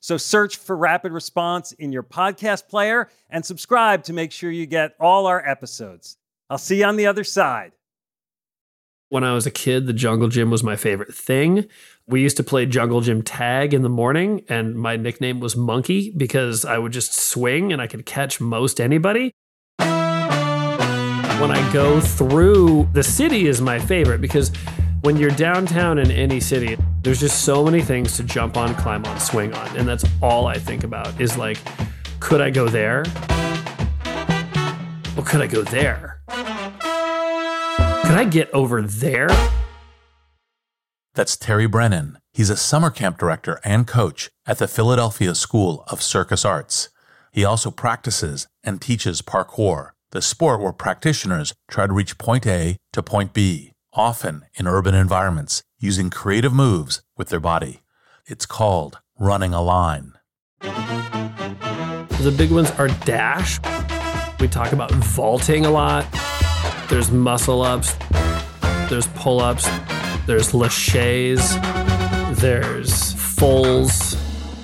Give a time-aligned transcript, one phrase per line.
[0.00, 4.64] So search for Rapid Response in your podcast player and subscribe to make sure you
[4.64, 6.16] get all our episodes.
[6.48, 7.72] I'll see you on the other side.
[9.10, 11.66] When I was a kid, the jungle gym was my favorite thing.
[12.06, 16.14] We used to play jungle gym tag in the morning, and my nickname was Monkey
[16.16, 19.32] because I would just swing and I could catch most anybody.
[21.40, 24.52] When I go through the city is my favorite because
[25.02, 29.04] when you're downtown in any city, there's just so many things to jump on, climb
[29.06, 29.76] on, swing on.
[29.76, 31.58] And that's all I think about is like,
[32.20, 33.04] could I go there?
[35.16, 36.20] Well, could I go there?
[36.28, 39.28] Could I get over there?
[41.14, 42.18] That's Terry Brennan.
[42.32, 46.90] He's a summer camp director and coach at the Philadelphia School of Circus Arts.
[47.32, 52.76] He also practices and teaches parkour, the sport where practitioners try to reach point A
[52.92, 57.82] to point B often in urban environments, using creative moves with their body.
[58.26, 60.12] It's called running a line.
[60.60, 63.58] The big ones are dash.
[64.40, 66.06] We talk about vaulting a lot.
[66.88, 67.96] There's muscle ups,
[68.88, 69.68] there's pull ups,
[70.26, 71.56] there's laches,
[72.40, 74.14] there's fulls,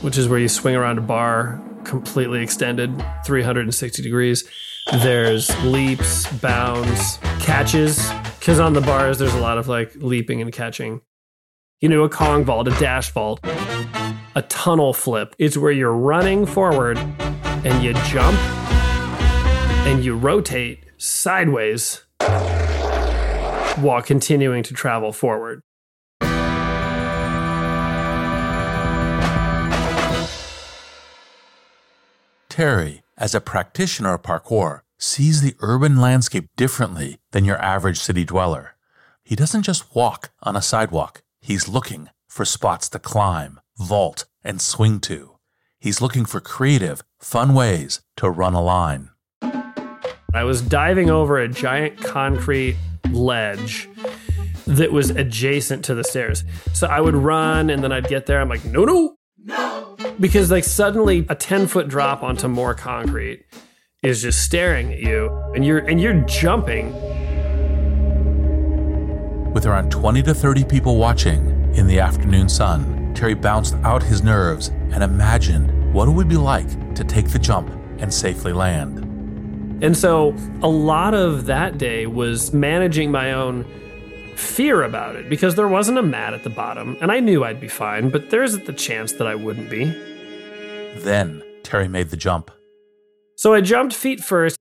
[0.02, 2.92] which is where you swing around a bar completely extended
[3.24, 4.48] 360 degrees.
[4.92, 8.11] There's leaps, bounds, catches,
[8.47, 11.00] because on the bars, there's a lot of like leaping and catching.
[11.80, 15.34] You know, a Kong vault, a dash vault, a tunnel flip.
[15.36, 18.39] It's where you're running forward and you jump
[19.89, 22.05] and you rotate sideways
[23.80, 25.61] while continuing to travel forward.
[32.48, 38.24] Terry, as a practitioner of parkour, sees the urban landscape differently than your average city
[38.24, 38.77] dweller.
[39.23, 44.61] He doesn't just walk on a sidewalk, he's looking for spots to climb, vault, and
[44.61, 45.36] swing to.
[45.80, 49.11] He's looking for creative, fun ways to run a line.
[50.34, 52.77] I was diving over a giant concrete
[53.11, 53.89] ledge
[54.67, 56.45] that was adjacent to the stairs.
[56.73, 58.40] So I would run and then I'd get there.
[58.40, 59.96] I'm like, no, no, no.
[60.18, 63.45] Because like suddenly a 10 foot drop onto more concrete
[64.06, 66.92] is just staring at you and you're and you're jumping.
[69.52, 74.22] With around 20 to 30 people watching in the afternoon sun, Terry bounced out his
[74.22, 77.68] nerves and imagined what it would be like to take the jump
[77.98, 79.00] and safely land.
[79.83, 83.64] And so a lot of that day was managing my own
[84.36, 87.61] fear about it because there wasn't a mat at the bottom and I knew I'd
[87.61, 89.86] be fine, but there's the chance that I wouldn't be.
[90.98, 92.52] Then Terry made the jump.
[93.39, 94.58] So I jumped feet first,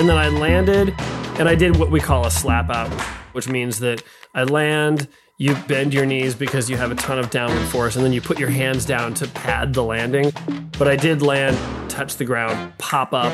[0.00, 0.92] and then I landed,
[1.38, 2.90] and I did what we call a slap out,
[3.30, 4.02] which means that
[4.34, 5.06] I land,
[5.38, 8.20] you bend your knees because you have a ton of downward force, and then you
[8.20, 10.32] put your hands down to pad the landing.
[10.76, 11.56] But I did land,
[11.88, 13.32] touch the ground, pop up,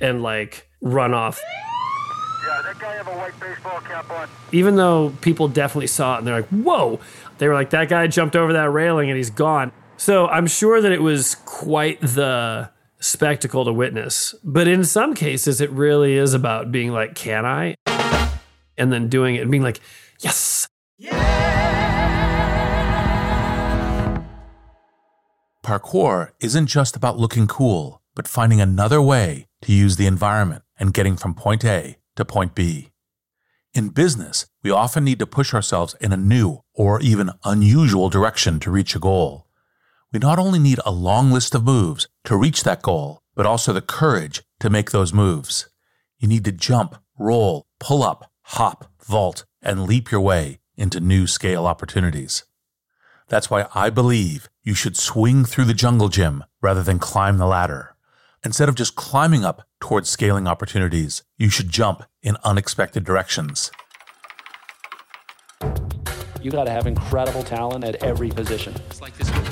[0.00, 1.40] and like run off.
[2.46, 4.28] Yeah, that guy have a white baseball cap on.
[4.52, 7.00] Even though people definitely saw it and they're like, whoa,
[7.38, 9.72] they were like, that guy jumped over that railing and he's gone.
[9.96, 14.34] So I'm sure that it was quite the spectacle to witness.
[14.44, 17.74] But in some cases, it really is about being like, can I?
[18.78, 19.80] And then doing it and being like,
[20.20, 20.68] yes.
[25.64, 30.94] Parkour isn't just about looking cool, but finding another way to use the environment and
[30.94, 32.90] getting from point A to point B.
[33.72, 38.58] In business, we often need to push ourselves in a new or even unusual direction
[38.60, 39.46] to reach a goal.
[40.12, 43.72] We not only need a long list of moves to reach that goal, but also
[43.72, 45.68] the courage to make those moves.
[46.18, 51.28] You need to jump, roll, pull up, hop, vault, and leap your way into new
[51.28, 52.44] scale opportunities.
[53.28, 57.46] That's why I believe you should swing through the jungle gym rather than climb the
[57.46, 57.94] ladder.
[58.44, 63.70] Instead of just climbing up towards scaling opportunities, you should jump in unexpected directions.
[66.42, 68.74] You got to have incredible talent at every position.
[68.88, 69.30] It's like this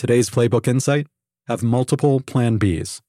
[0.00, 1.08] Today's Playbook Insight
[1.46, 3.02] have multiple Plan Bs.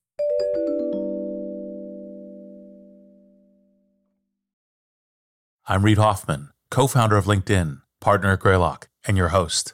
[5.66, 9.74] I'm Reid Hoffman, co founder of LinkedIn, partner at Greylock, and your host.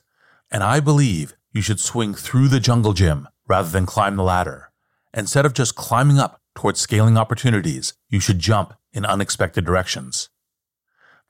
[0.51, 4.71] And I believe you should swing through the jungle gym rather than climb the ladder.
[5.11, 10.29] Instead of just climbing up towards scaling opportunities, you should jump in unexpected directions.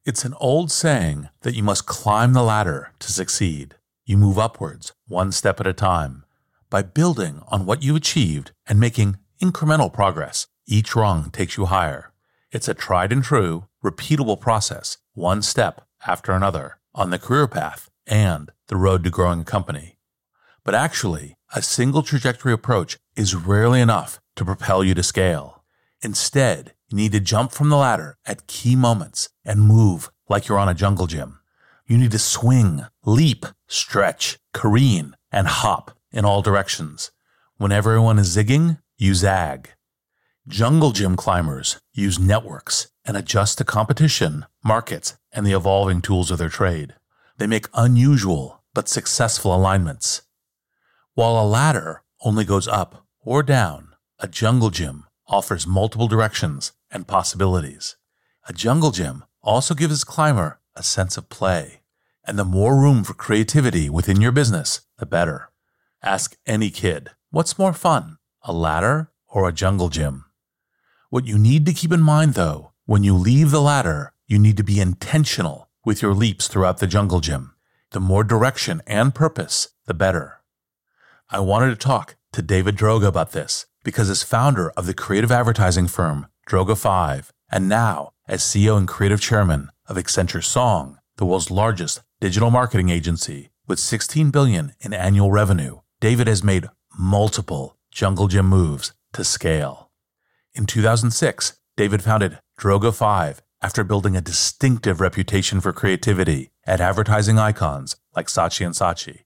[0.06, 3.76] It's an old saying that you must climb the ladder to succeed.
[4.10, 6.24] You move upwards, one step at a time.
[6.70, 12.14] By building on what you achieved and making incremental progress, each rung takes you higher.
[12.50, 17.90] It's a tried and true, repeatable process, one step after another, on the career path
[18.06, 19.98] and the road to growing a company.
[20.64, 25.66] But actually, a single trajectory approach is rarely enough to propel you to scale.
[26.02, 30.60] Instead, you need to jump from the ladder at key moments and move like you're
[30.60, 31.40] on a jungle gym.
[31.88, 37.10] You need to swing, leap, stretch, careen, and hop in all directions.
[37.56, 39.70] When everyone is zigging, you zag.
[40.46, 46.38] Jungle gym climbers use networks and adjust to competition, markets, and the evolving tools of
[46.38, 46.96] their trade.
[47.38, 50.24] They make unusual but successful alignments.
[51.14, 57.08] While a ladder only goes up or down, a jungle gym offers multiple directions and
[57.08, 57.96] possibilities.
[58.50, 61.77] A jungle gym also gives its climber a sense of play.
[62.28, 65.50] And the more room for creativity within your business, the better.
[66.04, 70.26] Ask any kid, what's more fun, a ladder or a jungle gym?
[71.10, 74.58] What you need to keep in mind though, when you leave the ladder, you need
[74.58, 77.56] to be intentional with your leaps throughout the jungle gym.
[77.92, 80.42] The more direction and purpose, the better.
[81.30, 85.32] I wanted to talk to David Droga about this because as founder of the creative
[85.32, 91.26] advertising firm Droga 5 and now as CEO and creative chairman of Accenture Song, the
[91.26, 97.78] world's largest digital marketing agency with 16 billion in annual revenue, David has made multiple
[97.92, 99.90] jungle gym moves to scale.
[100.54, 107.40] In 2006, David founded Droga 5 after building a distinctive reputation for creativity at advertising
[107.40, 109.22] icons like Saatchi and Saatchi.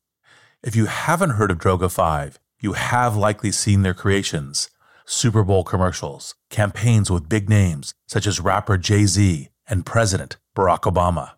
[0.63, 4.69] If you haven't heard of Droga 5, you have likely seen their creations
[5.05, 10.81] Super Bowl commercials, campaigns with big names such as rapper Jay Z and President Barack
[10.81, 11.31] Obama.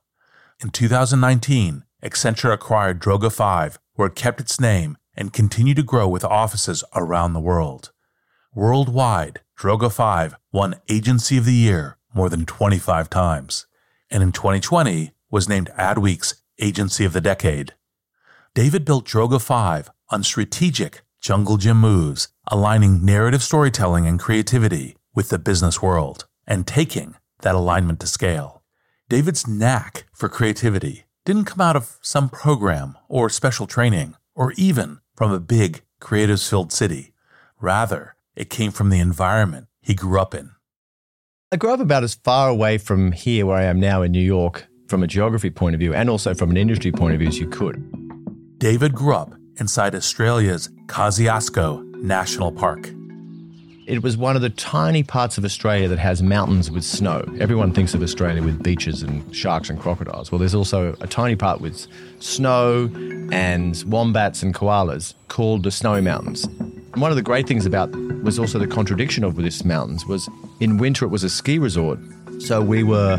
[0.64, 6.08] In 2019, Accenture acquired Droga 5, where it kept its name and continued to grow
[6.08, 7.92] with offices around the world.
[8.56, 13.66] Worldwide, Droga 5 won Agency of the Year more than 25 times,
[14.10, 17.74] and in 2020 was named Adweek's Agency of the Decade.
[18.56, 25.28] David built Droga 5 on strategic jungle gym moves, aligning narrative storytelling and creativity with
[25.28, 28.63] the business world and taking that alignment to scale.
[29.14, 35.02] David's knack for creativity didn't come out of some program or special training or even
[35.14, 37.14] from a big creatives filled city.
[37.62, 40.50] Rather, It came from the environment he grew up in.
[41.52, 44.20] I grew up about as far away from here, where I am now in New
[44.20, 47.30] York, from a geography point of view and also from an industry point of view
[47.30, 47.78] as you could.
[48.58, 52.90] David grew up inside Australia's Kosciuszko National Park.
[53.86, 57.26] It was one of the tiny parts of Australia that has mountains with snow.
[57.40, 60.32] Everyone thinks of Australia with beaches and sharks and crocodiles.
[60.32, 61.88] Well, there's also a tiny part with
[62.20, 62.90] snow
[63.34, 66.46] and wombats and koalas called the Snowy Mountains.
[66.46, 70.30] And one of the great things about was also the contradiction of this mountains was
[70.62, 72.00] in winter it was a ski resort.
[72.40, 73.18] So we were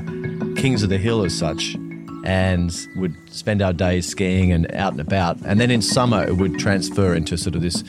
[0.57, 1.77] kings of the hill as such
[2.25, 5.37] and would spend our days skiing and out and about.
[5.45, 7.85] And then in summer it would transfer into sort of this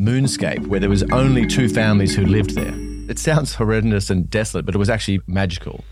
[0.00, 2.74] moonscape where there was only two families who lived there.
[3.10, 5.84] It sounds horrendous and desolate, but it was actually magical.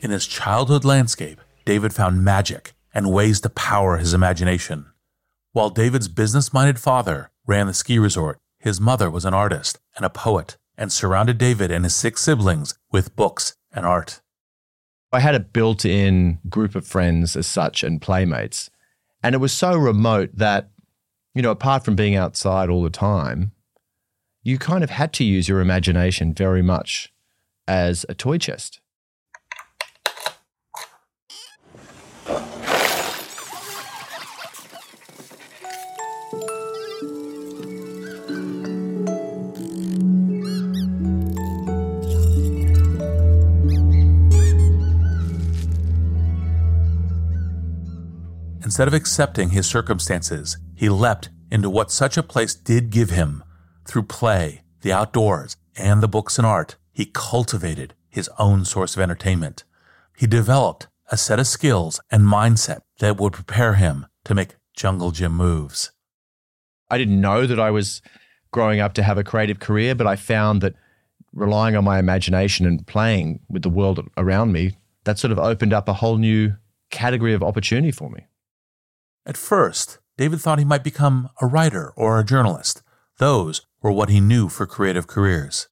[0.00, 4.86] In his childhood landscape, David found magic and ways to power his imagination.
[5.52, 10.06] While David's business minded father ran the ski resort, his mother was an artist and
[10.06, 14.20] a poet and surrounded David and his six siblings with books and art.
[15.12, 18.70] I had a built in group of friends as such and playmates.
[19.22, 20.70] And it was so remote that,
[21.34, 23.52] you know, apart from being outside all the time,
[24.42, 27.12] you kind of had to use your imagination very much
[27.66, 28.80] as a toy chest.
[48.78, 53.42] Instead of accepting his circumstances, he leapt into what such a place did give him.
[53.84, 59.02] Through play, the outdoors, and the books and art, he cultivated his own source of
[59.02, 59.64] entertainment.
[60.16, 65.10] He developed a set of skills and mindset that would prepare him to make jungle
[65.10, 65.90] gym moves.
[66.88, 68.00] I didn't know that I was
[68.52, 70.76] growing up to have a creative career, but I found that
[71.32, 75.72] relying on my imagination and playing with the world around me, that sort of opened
[75.72, 76.54] up a whole new
[76.90, 78.28] category of opportunity for me.
[79.28, 82.82] At first, David thought he might become a writer or a journalist.
[83.18, 85.68] Those were what he knew for creative careers.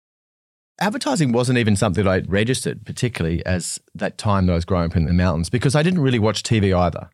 [0.82, 4.90] Advertising wasn't even something that I registered, particularly as that time that I was growing
[4.90, 7.12] up in the mountains, because I didn't really watch TV either.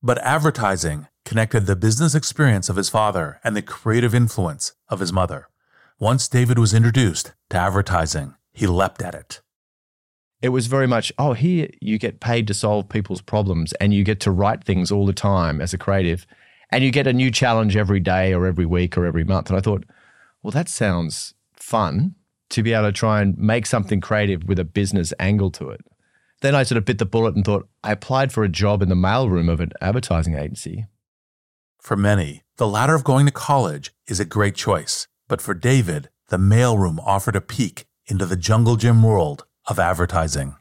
[0.00, 5.12] But advertising connected the business experience of his father and the creative influence of his
[5.12, 5.48] mother.
[5.98, 9.40] Once David was introduced to advertising, he leapt at it
[10.40, 14.04] it was very much, oh, here you get paid to solve people's problems and you
[14.04, 16.26] get to write things all the time as a creative
[16.70, 19.50] and you get a new challenge every day or every week or every month.
[19.50, 19.84] And I thought,
[20.42, 22.14] well, that sounds fun
[22.50, 25.80] to be able to try and make something creative with a business angle to it.
[26.40, 28.88] Then I sort of bit the bullet and thought, I applied for a job in
[28.88, 30.86] the mailroom of an advertising agency.
[31.80, 35.08] For many, the ladder of going to college is a great choice.
[35.26, 40.56] But for David, the mailroom offered a peek into the jungle gym world of advertising.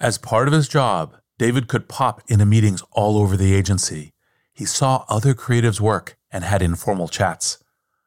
[0.00, 4.12] As part of his job, David could pop into meetings all over the agency.
[4.52, 7.62] He saw other creatives work and had informal chats.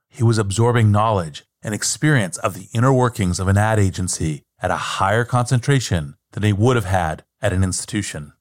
[0.09, 4.71] He was absorbing knowledge and experience of the inner workings of an ad agency at
[4.71, 8.33] a higher concentration than he would have had at an institution.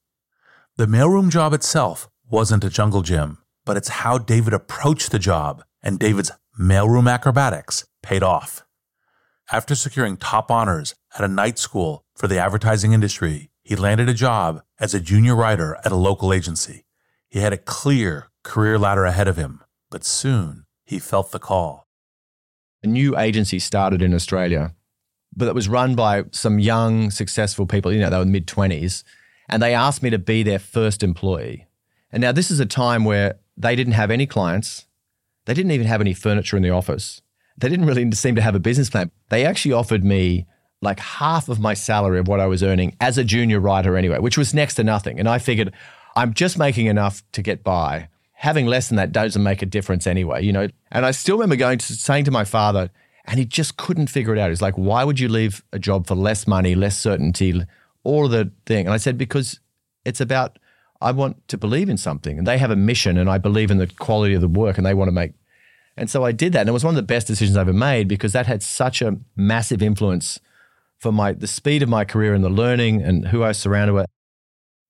[0.77, 5.63] The mailroom job itself wasn't a jungle gym, but it's how David approached the job
[5.83, 8.65] and David's mailroom acrobatics paid off.
[9.53, 14.15] After securing top honors at a night school for the advertising industry, he landed a
[14.15, 16.85] job as a junior writer at a local agency.
[17.29, 21.87] He had a clear career ladder ahead of him, but soon he felt the call.
[22.83, 24.75] A new agency started in Australia,
[25.37, 27.93] but it was run by some young, successful people.
[27.93, 29.05] You know, they were mid 20s,
[29.49, 31.67] and they asked me to be their first employee.
[32.11, 34.87] And now, this is a time where they didn't have any clients,
[35.45, 37.21] they didn't even have any furniture in the office
[37.61, 39.11] they didn't really seem to have a business plan.
[39.29, 40.47] They actually offered me
[40.83, 44.19] like half of my salary of what I was earning as a junior writer anyway,
[44.19, 45.19] which was next to nothing.
[45.19, 45.73] And I figured
[46.17, 48.09] I'm just making enough to get by.
[48.33, 50.69] Having less than that doesn't make a difference anyway, you know.
[50.91, 52.91] And I still remember going to saying to my father,
[53.27, 54.49] and he just couldn't figure it out.
[54.49, 57.63] He's like, "Why would you leave a job for less money, less certainty,
[58.03, 59.61] all the thing?" And I said, "Because
[60.07, 60.59] it's about
[61.03, 63.77] I want to believe in something, and they have a mission, and I believe in
[63.77, 65.33] the quality of the work, and they want to make
[65.97, 66.61] and so I did that.
[66.61, 69.03] And it was one of the best decisions I ever made because that had such
[69.03, 70.41] a massive influence
[71.01, 74.07] for my the speed of my career and the learning and who I surrounded with.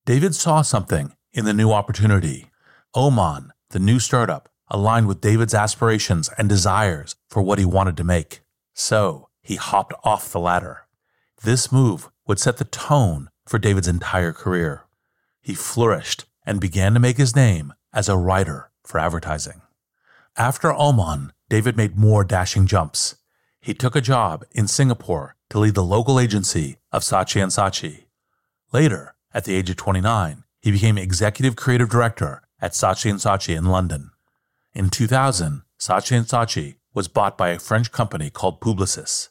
[0.04, 2.50] David saw something in the new opportunity.
[2.94, 8.04] Omon, the new startup, aligned with David's aspirations and desires for what he wanted to
[8.04, 8.40] make.
[8.74, 10.82] So he hopped off the ladder.
[11.42, 14.84] This move would set the tone for David's entire career.
[15.40, 19.62] He flourished and began to make his name as a writer for advertising.
[20.36, 23.16] After Omon, David made more dashing jumps.
[23.62, 28.04] He took a job in Singapore to lead the local agency of Saatchi & Saatchi.
[28.72, 33.54] Later, at the age of 29, he became executive creative director at Saatchi & Saatchi
[33.54, 34.12] in London.
[34.72, 39.28] In 2000, Saatchi & Saatchi was bought by a French company called Publicis.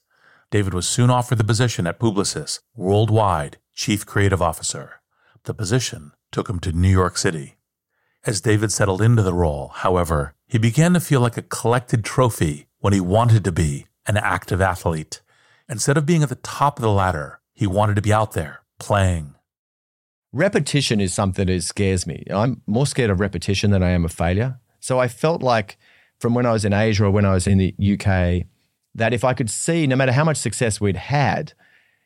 [0.52, 5.02] David was soon offered the position at Publicis, worldwide chief creative officer.
[5.46, 7.58] The position took him to New York City.
[8.26, 12.68] As David settled into the role, however, he began to feel like a collected trophy
[12.80, 15.22] when he wanted to be an active athlete.
[15.68, 18.62] Instead of being at the top of the ladder, he wanted to be out there
[18.80, 19.36] playing.
[20.32, 22.24] Repetition is something that scares me.
[22.30, 24.60] I'm more scared of repetition than I am of failure.
[24.80, 25.78] So I felt like
[26.20, 28.46] from when I was in Asia or when I was in the UK,
[28.96, 31.54] that if I could see, no matter how much success we'd had,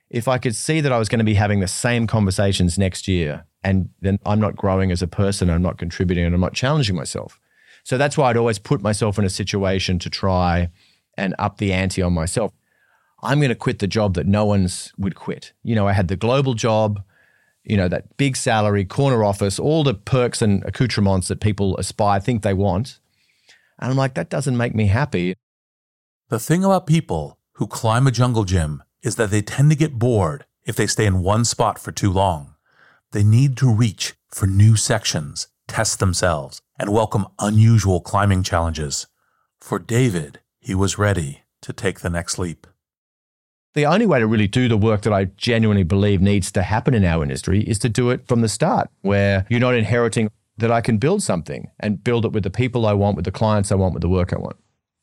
[0.10, 3.08] if I could see that I was going to be having the same conversations next
[3.08, 6.54] year, and then I'm not growing as a person, I'm not contributing, and I'm not
[6.54, 7.40] challenging myself.
[7.84, 10.70] So that's why I'd always put myself in a situation to try
[11.18, 12.52] and up the ante on myself.
[13.22, 15.54] I'm going to quit the job that no one's would quit.
[15.64, 17.02] You know, I had the global job,
[17.64, 22.20] you know, that big salary, corner office, all the perks and accoutrements that people aspire,
[22.20, 23.00] think they want.
[23.80, 25.36] And I'm like, that doesn't make me happy.
[26.30, 30.00] The thing about people who climb a jungle gym is that they tend to get
[30.00, 32.56] bored if they stay in one spot for too long.
[33.12, 39.08] They need to reach for new sections, test themselves, and welcome unusual climbing challenges.
[39.62, 42.68] For David, he was ready to take the next leap.
[43.74, 46.94] The only way to really do the work that I genuinely believe needs to happen
[46.94, 50.72] in our industry is to do it from the start, where you're not inheriting that
[50.72, 53.72] I can build something and build it with the people I want, with the clients
[53.72, 54.56] I want, with the work I want.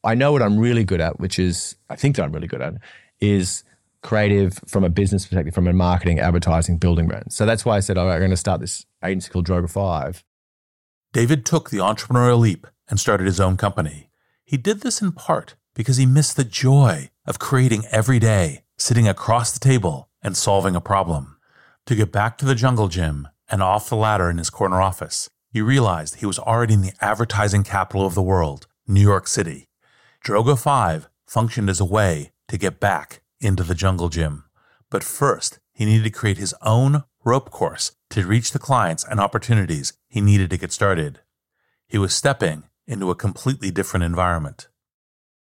[0.02, 2.62] I know what I'm really good at, which is, I think that I'm really good
[2.62, 2.75] at,
[3.21, 3.64] is
[4.02, 7.33] creative from a business perspective, from a marketing, advertising, building brand.
[7.33, 10.25] So that's why I said, right, I'm going to start this agency called Droga 5.
[11.12, 14.10] David took the entrepreneurial leap and started his own company.
[14.50, 19.07] He did this in part because he missed the joy of creating every day, sitting
[19.07, 21.37] across the table and solving a problem.
[21.87, 25.30] To get back to the jungle gym and off the ladder in his corner office,
[25.52, 29.69] he realized he was already in the advertising capital of the world, New York City.
[30.26, 34.42] Droga 5 functioned as a way to get back into the jungle gym.
[34.90, 39.20] But first, he needed to create his own rope course to reach the clients and
[39.20, 41.20] opportunities he needed to get started.
[41.87, 44.69] He was stepping into a completely different environment.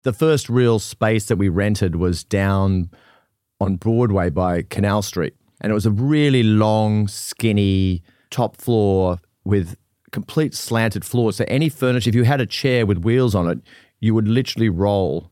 [0.03, 2.91] The first real space that we rented was down
[3.61, 5.35] on Broadway by Canal Street.
[5.61, 9.77] And it was a really long, skinny top floor with
[10.11, 11.33] complete slanted floor.
[11.33, 13.59] So any furniture, if you had a chair with wheels on it,
[14.01, 15.31] you would literally roll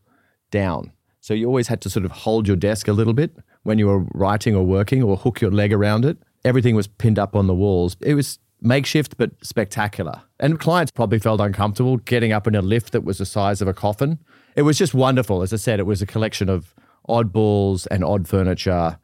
[0.51, 0.93] down.
[1.21, 3.87] So you always had to sort of hold your desk a little bit when you
[3.87, 6.19] were writing or working or hook your leg around it.
[6.45, 7.97] Everything was pinned up on the walls.
[8.01, 10.23] It was makeshift but spectacular.
[10.41, 13.69] And clients probably felt uncomfortable getting up in a lift that was the size of
[13.69, 14.19] a coffin.
[14.57, 15.43] It was just wonderful.
[15.43, 16.75] As I said, it was a collection of
[17.09, 18.99] oddballs and odd furniture.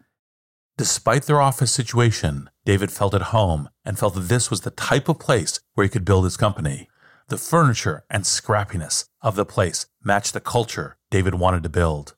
[0.76, 5.08] Despite their office situation, David felt at home and felt that this was the type
[5.08, 6.88] of place where he could build his company.
[7.28, 12.16] The furniture and scrappiness of the place matched the culture David wanted to build.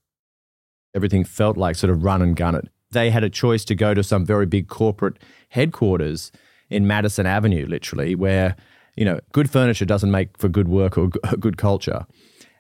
[0.94, 2.68] Everything felt like sort of run and gun it.
[2.90, 5.18] They had a choice to go to some very big corporate
[5.50, 6.32] headquarters
[6.70, 8.56] in Madison Avenue, literally, where,
[8.96, 11.08] you know, good furniture doesn't make for good work or
[11.40, 12.06] good culture.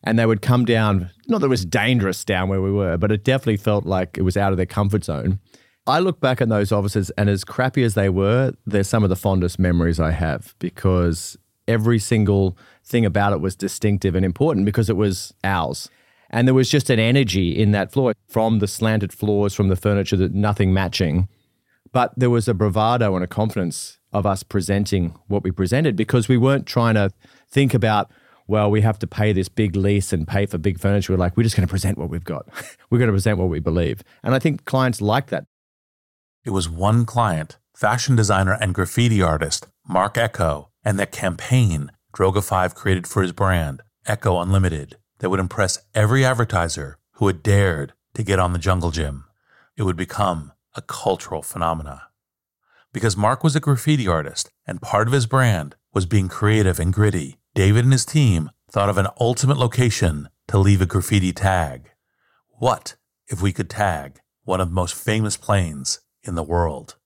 [0.04, 3.10] And they would come down, not that it was dangerous down where we were, but
[3.10, 5.40] it definitely felt like it was out of their comfort zone.
[5.88, 9.08] I look back at those offices, and as crappy as they were, they're some of
[9.08, 11.36] the fondest memories I have because
[11.68, 15.88] every single thing about it was distinctive and important because it was ours.
[16.30, 19.76] And there was just an energy in that floor from the slanted floors, from the
[19.76, 21.28] furniture, that nothing matching.
[21.96, 26.28] But there was a bravado and a confidence of us presenting what we presented because
[26.28, 27.10] we weren't trying to
[27.48, 28.10] think about,
[28.46, 31.14] well, we have to pay this big lease and pay for big furniture.
[31.14, 32.48] We're like, we're just going to present what we've got.
[32.90, 34.02] we're going to present what we believe.
[34.22, 35.46] And I think clients like that.
[36.44, 42.44] It was one client, fashion designer and graffiti artist Marc Ecko, and the campaign Droga
[42.44, 47.94] 5 created for his brand, Ecko Unlimited, that would impress every advertiser who had dared
[48.12, 49.24] to get on the jungle gym.
[49.78, 52.08] It would become a cultural phenomena.
[52.92, 56.92] Because Marc was a graffiti artist and part of his brand was being creative and
[56.92, 61.90] gritty, David and his team thought of an ultimate location to leave a graffiti tag.
[62.58, 62.96] What
[63.28, 66.96] if we could tag one of the most famous planes in the world?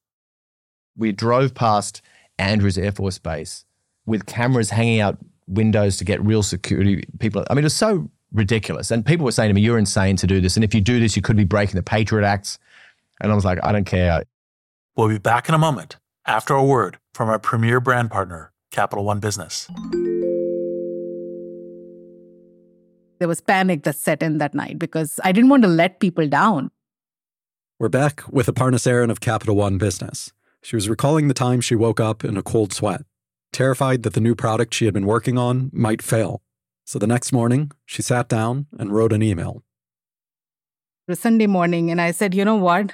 [0.97, 2.03] We drove past
[2.39, 3.65] Andrews Air Force Base
[4.07, 7.45] with cameras hanging out windows to get real security people.
[7.49, 8.91] I mean, it was so ridiculous.
[8.91, 10.57] And people were saying to me, You're insane to do this.
[10.57, 12.59] And if you do this, you could be breaking the Patriot Acts.
[13.21, 14.23] And I was like, I don't care.
[14.97, 19.05] We'll be back in a moment after a word from our premier brand partner, Capital
[19.05, 19.69] One Business.
[23.19, 26.27] There was panic that set in that night because I didn't want to let people
[26.27, 26.71] down.
[27.79, 30.33] We're back with Aparna Saran of Capital One Business.
[30.63, 33.03] She was recalling the time she woke up in a cold sweat,
[33.53, 36.43] terrified that the new product she had been working on might fail.
[36.85, 39.63] So the next morning, she sat down and wrote an email.
[41.15, 42.93] Sunday morning, and I said, you know what?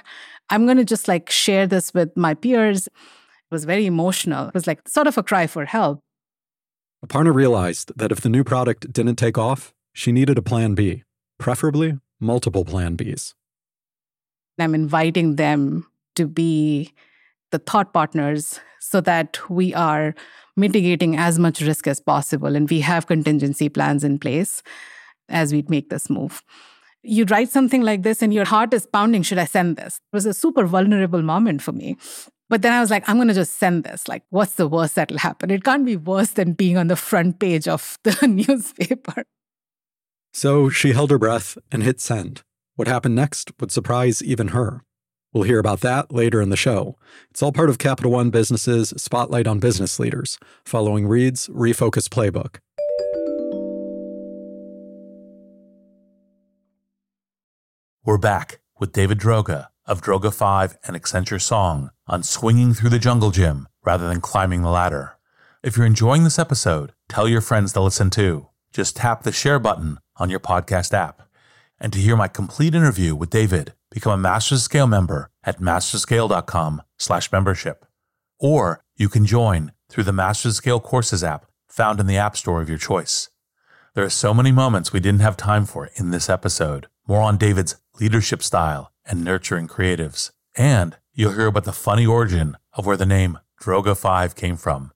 [0.49, 2.87] I'm going to just like share this with my peers.
[2.87, 2.93] It
[3.51, 4.47] was very emotional.
[4.47, 6.01] It was like sort of a cry for help.
[7.05, 11.03] Aparna realized that if the new product didn't take off, she needed a plan B,
[11.37, 13.33] preferably multiple plan Bs.
[14.59, 16.93] I'm inviting them to be
[17.51, 20.15] the thought partners so that we are
[20.55, 24.63] mitigating as much risk as possible and we have contingency plans in place
[25.29, 26.43] as we make this move.
[27.07, 29.95] You write something like this and your heart is pounding, should I send this?
[29.95, 31.97] It was a super vulnerable moment for me.
[32.49, 34.07] But then I was like, I'm going to just send this.
[34.07, 35.51] Like, what's the worst that'll happen?
[35.51, 39.23] It can't be worse than being on the front page of the newspaper.
[40.33, 42.43] So she held her breath and hit send.
[42.75, 44.83] What happened next would surprise even her.
[45.33, 46.95] We'll hear about that later in the show.
[47.29, 52.59] It's all part of Capital One Business's Spotlight on Business Leaders, following Reid's Refocus Playbook.
[58.07, 62.99] We're back with David Droga of Droga 5 and Accenture Song on swinging through the
[62.99, 65.17] jungle gym rather than climbing the ladder.
[65.61, 68.47] If you're enjoying this episode, tell your friends to listen too.
[68.71, 71.23] Just tap the share button on your podcast app.
[71.81, 76.83] And to hear my complete interview with David, become a Masters Scale member at masterscale.com
[76.97, 77.85] slash membership.
[78.39, 82.61] Or you can join through the Masters Scale Courses app found in the App Store
[82.61, 83.27] of your choice.
[83.95, 86.87] There are so many moments we didn't have time for in this episode.
[87.07, 90.31] More on David's leadership style and nurturing creatives.
[90.57, 94.91] And you'll hear about the funny origin of where the name Droga 5 came from.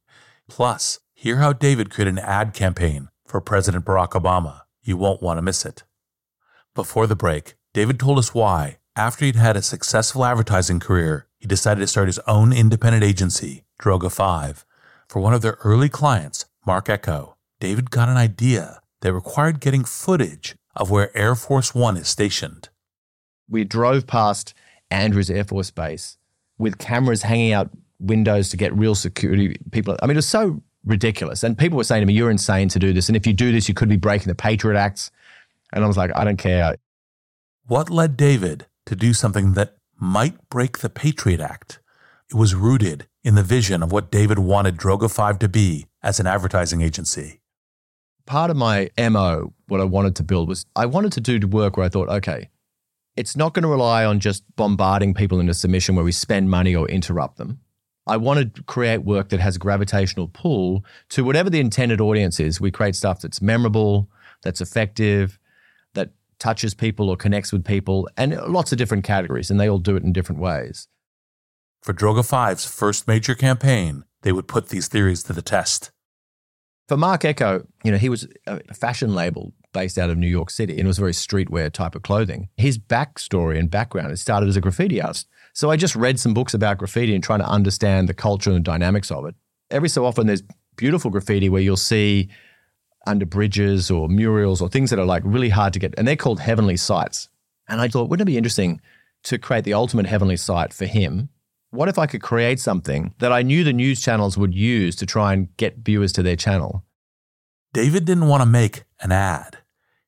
[0.50, 4.63] Plus, hear how David created an ad campaign for President Barack Obama.
[4.84, 5.84] You won't want to miss it.
[6.76, 11.47] Before the break, David told us why, after he'd had a successful advertising career, he
[11.47, 14.65] decided to start his own independent agency, Droga 5.
[15.08, 19.86] For one of their early clients, Marc Ecko, David got an idea that required getting
[19.86, 22.69] footage of where Air Force One is stationed.
[23.49, 24.53] We drove past
[24.89, 26.17] Andrews Air Force Base
[26.57, 29.97] with cameras hanging out windows to get real security people.
[30.01, 31.43] I mean, it was so ridiculous.
[31.43, 33.10] And people were saying to me, You're insane to do this.
[33.10, 35.12] And if you do this, you could be breaking the Patriot Acts.
[35.73, 36.75] And I was like, I don't care.
[37.67, 41.79] What led David to do something that might break the Patriot Act?
[42.29, 46.19] It was rooted in the vision of what David wanted Droga 5 to be as
[46.19, 47.40] an advertising agency.
[48.32, 51.76] Part of my MO, what I wanted to build was I wanted to do work
[51.76, 52.50] where I thought, okay,
[53.17, 56.74] it's not going to rely on just bombarding people into submission where we spend money
[56.74, 57.60] or interrupt them.
[58.08, 62.62] I wanted to create work that has gravitational pull to whatever the intended audience is.
[62.62, 64.10] We create stuff that's memorable,
[64.44, 65.38] that's effective,
[65.94, 69.78] that touches people or connects with people, and lots of different categories, and they all
[69.78, 70.88] do it in different ways.
[71.82, 75.91] For Droga 5's first major campaign, they would put these theories to the test.
[76.91, 80.49] For Marc Ecko, you know, he was a fashion label based out of New York
[80.49, 82.49] City, and it was very streetwear type of clothing.
[82.58, 85.30] His backstory and background, it started as a graffiti artist.
[85.54, 88.58] So I just read some books about graffiti and trying to understand the culture and
[88.58, 89.36] the dynamics of it.
[89.69, 90.43] Every so often, there's
[90.75, 92.27] beautiful graffiti where you'll see
[93.08, 96.17] under bridges or murals or things that are like really hard to get, and they're
[96.17, 97.30] called heavenly sites.
[97.69, 98.82] And I thought, wouldn't it be interesting
[99.23, 101.30] to create the ultimate heavenly site for him?
[101.71, 105.05] What if I could create something that I knew the news channels would use to
[105.05, 106.86] try and get viewers to their channel?
[107.73, 109.57] David didn't want to make an ad.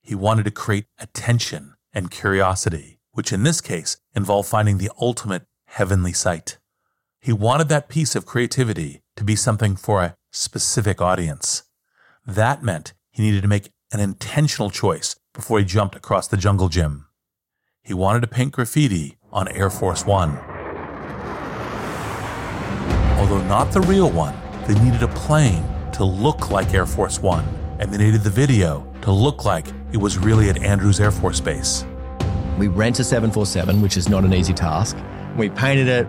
[0.01, 5.43] He wanted to create attention and curiosity which in this case involved finding the ultimate
[5.67, 6.57] heavenly site.
[7.21, 11.63] He wanted that piece of creativity to be something for a specific audience.
[12.25, 16.67] That meant he needed to make an intentional choice before he jumped across the jungle
[16.67, 17.07] gym.
[17.83, 20.52] He wanted to paint graffiti on Air Force One.
[23.23, 24.35] Although not the real one,
[24.67, 27.45] they needed a plane to look like Air Force One,
[27.79, 31.39] and they needed the video to look like it was really at Andrews Air Force
[31.39, 31.85] Base.
[32.57, 34.97] We rent a 747, which is not an easy task.
[35.37, 36.05] We painted it.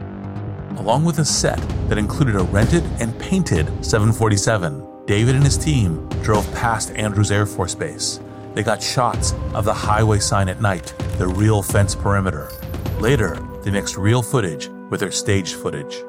[0.76, 6.08] Along with a set that included a rented and painted 747, David and his team
[6.24, 8.18] drove past Andrews Air Force Base.
[8.54, 12.50] They got shots of the highway sign at night, the real fence perimeter.
[12.98, 16.02] Later, they mixed real footage with their staged footage.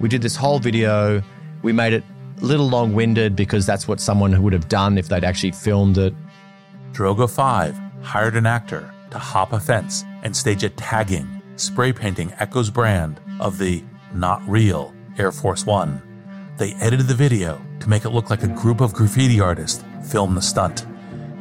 [0.00, 1.22] We did this whole video.
[1.62, 2.04] We made it
[2.40, 5.98] a little long winded because that's what someone would have done if they'd actually filmed
[5.98, 6.14] it.
[6.92, 12.30] Droga 5 hired an actor to hop a fence and stage a tagging, spray painting
[12.30, 16.02] Ecko's brand of the not real Air Force One.
[16.56, 20.36] They edited the video to make it look like a group of graffiti artists filmed
[20.36, 20.86] the stunt.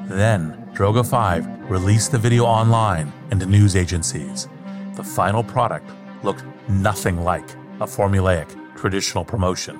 [0.06, 4.48] Then, Droga 5 released the video online and to news agencies.
[4.96, 5.90] The final product
[6.24, 7.48] looked nothing like
[7.84, 9.80] a formulaic traditional promotion.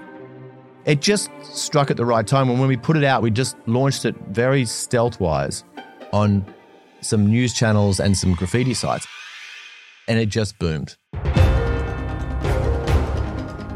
[0.86, 2.50] It just struck at the right time.
[2.50, 5.64] And when we put it out, we just launched it very stealth wise
[6.12, 6.46] on
[7.00, 9.08] some news channels and some graffiti sites.
[10.10, 10.98] And it just boomed.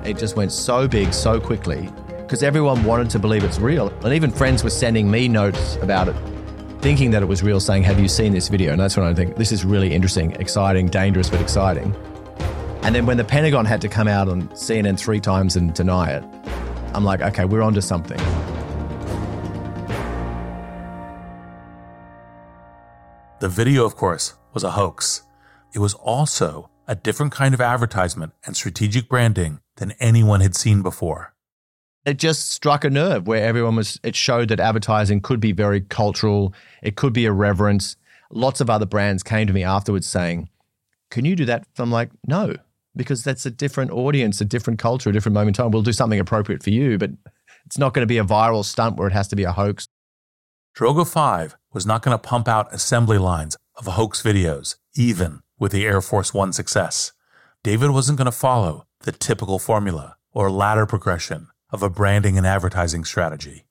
[0.05, 3.87] It just went so big so quickly because everyone wanted to believe it's real.
[4.03, 6.15] And even friends were sending me notes about it,
[6.81, 8.73] thinking that it was real, saying, Have you seen this video?
[8.73, 11.95] And that's when I think this is really interesting, exciting, dangerous, but exciting.
[12.87, 16.11] And then when the Pentagon had to come out on CNN three times and deny
[16.11, 16.23] it,
[16.93, 18.17] I'm like, okay, we're onto something.
[23.41, 25.23] The video, of course, was a hoax.
[25.73, 30.81] It was also a different kind of advertisement and strategic branding than anyone had seen
[30.81, 31.33] before.
[32.05, 35.81] It just struck a nerve where everyone was, it showed that advertising could be very
[35.81, 37.97] cultural, it could be irreverence.
[38.31, 40.47] Lots of other brands came to me afterwards saying,
[41.11, 41.67] Can you do that?
[41.77, 42.55] I'm like, No,
[42.97, 45.71] because that's a different audience, a different culture, a different moment in time.
[45.71, 47.11] We'll do something appropriate for you, but
[47.65, 49.87] it's not going to be a viral stunt where it has to be a hoax.
[50.75, 55.71] Droga 5 was not going to pump out assembly lines of hoax videos, even with
[55.71, 57.13] the Air Force One success.
[57.63, 62.47] David wasn't going to follow the typical formula or ladder progression of a branding and
[62.47, 63.65] advertising strategy.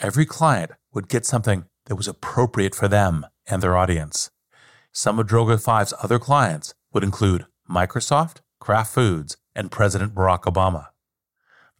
[0.00, 4.30] Every client would get something that was appropriate for them and their audience.
[4.92, 10.88] Some of Droga 5's other clients would include Microsoft, Kraft Foods, and President Barack Obama.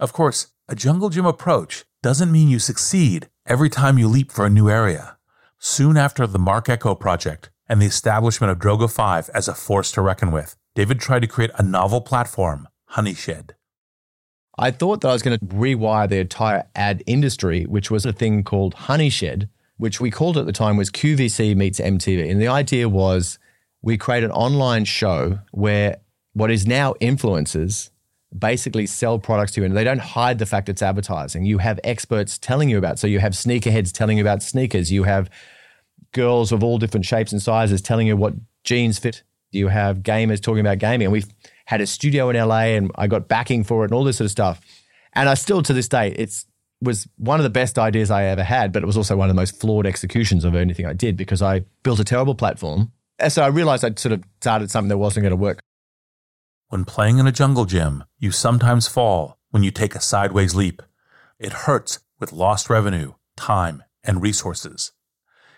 [0.00, 4.44] Of course, a jungle gym approach doesn't mean you succeed every time you leap for
[4.46, 5.16] a new area.
[5.58, 9.90] Soon after the Marc Ecko project and the establishment of Droga 5 as a force
[9.92, 13.50] to reckon with, David tried to create a novel platform, Honeyshed.
[14.56, 18.12] I thought that I was going to rewire the entire ad industry, which was a
[18.12, 22.30] thing called Honeyshed, which we called at the time was QVC meets MTV.
[22.30, 23.38] And the idea was
[23.82, 25.98] we create an online show where
[26.38, 27.90] what is now influencers
[28.36, 31.44] basically sell products to you and they don't hide the fact it's advertising.
[31.44, 32.98] You have experts telling you about.
[32.98, 34.92] So you have sneakerheads telling you about sneakers.
[34.92, 35.30] You have
[36.12, 39.24] girls of all different shapes and sizes telling you what jeans fit.
[39.50, 41.06] You have gamers talking about gaming.
[41.06, 41.26] And we've
[41.64, 44.26] had a studio in LA and I got backing for it and all this sort
[44.26, 44.60] of stuff.
[45.14, 46.46] And I still to this day, it's
[46.80, 49.34] was one of the best ideas I ever had, but it was also one of
[49.34, 52.92] the most flawed executions of anything I did because I built a terrible platform.
[53.18, 55.58] And so I realized I'd sort of started something that wasn't going to work.
[56.70, 60.82] When playing in a jungle gym, you sometimes fall when you take a sideways leap.
[61.38, 64.92] It hurts with lost revenue, time, and resources.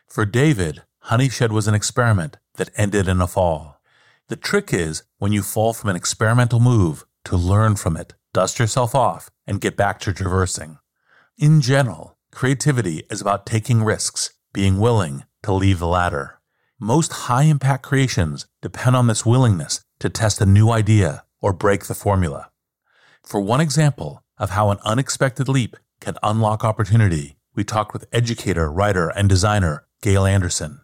[0.07, 3.81] For David, Honeyshed was an experiment that ended in a fall.
[4.29, 8.61] The trick is when you fall from an experimental move to learn from it, dust
[8.61, 10.79] yourself off, and get back to traversing.
[11.37, 16.38] In general, creativity is about taking risks, being willing to leave the ladder.
[16.79, 21.84] Most high impact creations depend on this willingness to test a new idea or break
[21.84, 22.50] the formula.
[23.22, 28.70] For one example of how an unexpected leap can unlock opportunity, we talked with educator,
[28.70, 30.80] writer, and designer Gail Anderson.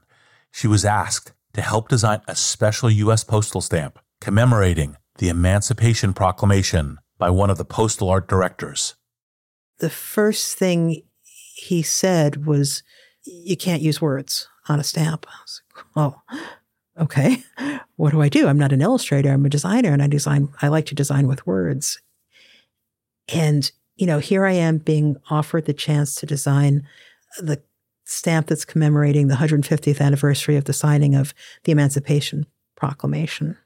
[0.52, 3.24] She was asked to help design a special U.S.
[3.24, 8.94] postal stamp commemorating the Emancipation Proclamation by one of the postal art directors.
[9.78, 12.82] The first thing he said was,
[13.24, 15.26] You can't use words on a stamp.
[15.28, 16.38] I was like, Oh,
[16.98, 17.42] okay.
[17.96, 18.46] What do I do?
[18.46, 21.46] I'm not an illustrator, I'm a designer, and I design, I like to design with
[21.46, 21.98] words.
[23.32, 26.86] And, you know, here I am being offered the chance to design
[27.38, 27.62] the
[28.04, 31.32] stamp that's commemorating the 150th anniversary of the signing of
[31.64, 32.44] the Emancipation
[32.76, 33.56] Proclamation.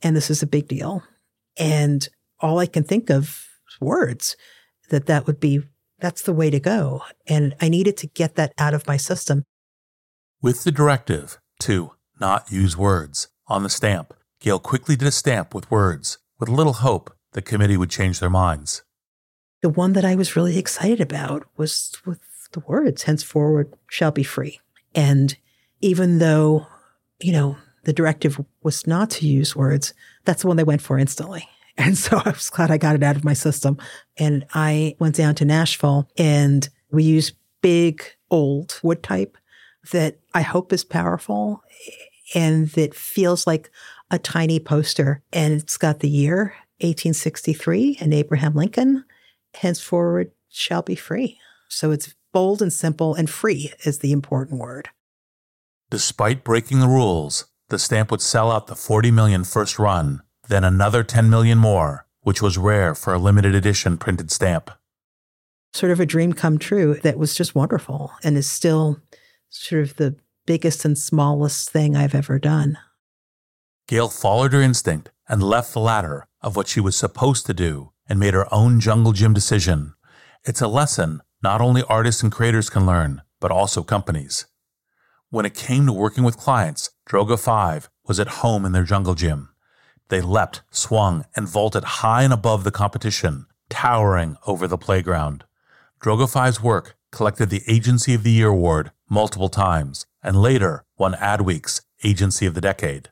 [0.00, 1.02] And this is a big deal.
[1.58, 2.08] And
[2.40, 3.46] all I can think of
[3.80, 4.36] words
[4.90, 5.60] that that would be
[6.00, 7.02] that's the way to go.
[7.26, 9.44] And I needed to get that out of my system.
[10.40, 15.54] With the directive to not use words on the stamp, Gail quickly did a stamp
[15.54, 18.82] with words, with little hope the committee would change their minds.
[19.62, 22.20] The one that I was really excited about was with
[22.52, 24.60] the words, henceforward shall be free.
[24.94, 25.36] And
[25.80, 26.66] even though,
[27.20, 29.92] you know, the directive was not to use words,
[30.24, 31.48] that's the one they went for instantly.
[31.80, 33.78] And so I was glad I got it out of my system.
[34.16, 38.02] And I went down to Nashville and we used big,
[38.32, 39.38] old wood type
[39.92, 41.62] that I hope is powerful
[42.34, 43.70] and that feels like
[44.10, 45.22] a tiny poster.
[45.32, 49.04] And it's got the year 1863 and Abraham Lincoln,
[49.54, 51.38] henceforward shall be free.
[51.68, 54.88] So it's bold and simple and free is the important word.
[55.90, 60.64] Despite breaking the rules, the stamp would sell out the 40 million first run, then
[60.64, 64.70] another 10 million more which was rare for a limited edition printed stamp.
[65.72, 69.00] Sort of a dream come true that was just wonderful and is still
[69.48, 70.14] sort of the
[70.48, 72.78] biggest and smallest thing I've ever done.
[73.86, 77.92] Gail followed her instinct and left the ladder of what she was supposed to do
[78.08, 79.92] and made her own jungle gym decision.
[80.44, 84.46] It's a lesson not only artists and creators can learn, but also companies.
[85.28, 89.14] When it came to working with clients, Droga 5 was at home in their jungle
[89.14, 89.50] gym.
[90.08, 95.44] They leapt, swung, and vaulted high and above the competition, towering over the playground.
[96.00, 101.14] Droga 5's work collected the Agency of the Year award multiple times and later won
[101.14, 103.10] Adweek's Agency of the Decade.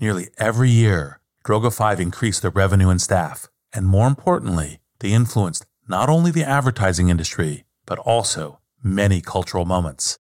[0.00, 5.66] Nearly every year, Droga 5 increased their revenue and staff, and more importantly, they influenced
[5.88, 10.18] not only the advertising industry, but also many cultural moments.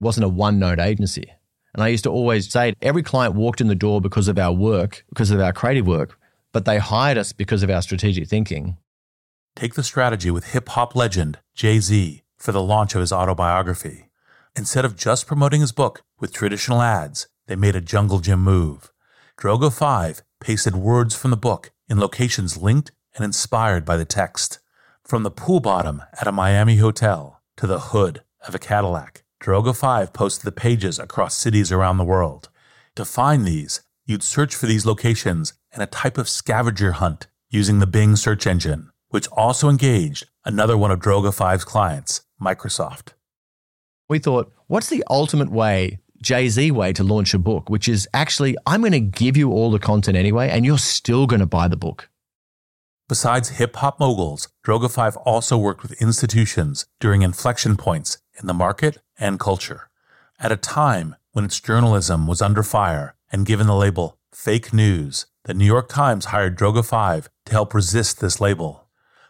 [0.00, 1.32] It wasn't a one note agency.
[1.74, 4.52] And I used to always say every client walked in the door because of our
[4.52, 6.18] work, because of our creative work,
[6.52, 8.76] but they hired us because of our strategic thinking.
[9.54, 14.07] Take the strategy with hip hop legend Jay Z for the launch of his autobiography.
[14.58, 18.90] Instead of just promoting his book with traditional ads, they made a jungle gym move.
[19.40, 24.58] Droga 5 pasted words from the book in locations linked and inspired by the text.
[25.04, 29.76] From the pool bottom at a Miami hotel to the hood of a Cadillac, Droga
[29.76, 32.48] 5 posted the pages across cities around the world.
[32.96, 37.78] To find these, you'd search for these locations in a type of scavenger hunt using
[37.78, 43.12] the Bing search engine, which also engaged another one of Droga 5's clients, Microsoft.
[44.08, 48.08] We thought, what's the ultimate way, Jay Z way, to launch a book, which is
[48.14, 51.46] actually, I'm going to give you all the content anyway, and you're still going to
[51.46, 52.08] buy the book.
[53.08, 58.54] Besides hip hop moguls, Droga 5 also worked with institutions during inflection points in the
[58.54, 59.90] market and culture.
[60.38, 65.26] At a time when its journalism was under fire and given the label fake news,
[65.44, 68.86] the New York Times hired Droga 5 to help resist this label.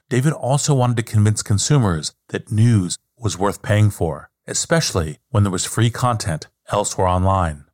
[0.09, 5.53] David also wanted to convince consumers that news was worth paying for, especially when there
[5.53, 7.65] was free content elsewhere online.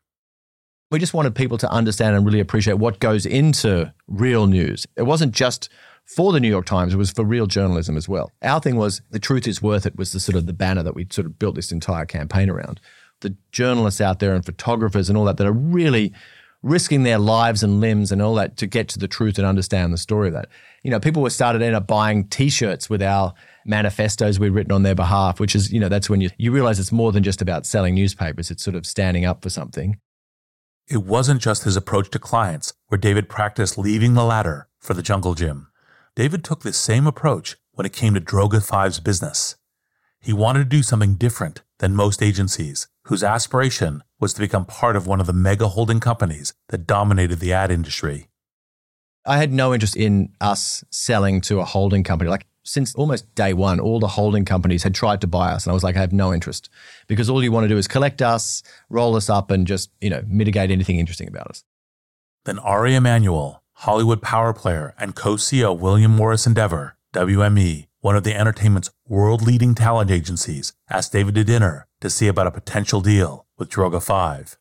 [0.90, 4.86] We just wanted people to understand and really appreciate what goes into real news.
[4.96, 5.68] It wasn't just
[6.04, 8.30] for the New York Times, it was for real journalism as well.
[8.42, 10.94] Our thing was the truth is worth it was the sort of the banner that
[10.94, 12.80] we sort of built this entire campaign around.
[13.20, 16.12] The journalists out there and photographers and all that that are really
[16.62, 19.92] risking their lives and limbs and all that to get to the truth and understand
[19.92, 20.48] the story of that.
[20.82, 23.34] You know, people were started end up buying T-shirts with our
[23.64, 26.78] manifestos we'd written on their behalf, which is, you know, that's when you, you realize
[26.78, 28.50] it's more than just about selling newspapers.
[28.50, 29.98] It's sort of standing up for something.
[30.86, 35.02] It wasn't just his approach to clients, where David practiced leaving the ladder for the
[35.02, 35.68] jungle gym.
[36.14, 39.56] David took this same approach when it came to Droga 5's business.
[40.20, 44.96] He wanted to do something different than most agencies, whose aspiration was to become part
[44.96, 48.28] of one of the mega holding companies that dominated the ad industry.
[49.26, 52.30] I had no interest in us selling to a holding company.
[52.30, 55.64] Like since almost day one, all the holding companies had tried to buy us.
[55.64, 56.70] And I was like, I have no interest
[57.06, 60.10] because all you want to do is collect us, roll us up, and just, you
[60.10, 61.64] know, mitigate anything interesting about us.
[62.44, 68.34] Then Ari Emanuel, Hollywood power player and co-CEO William Morris Endeavor, WME, one of the
[68.34, 73.70] entertainment's world-leading talent agencies, asked David to dinner to see about a potential deal with
[73.70, 74.58] Droga 5.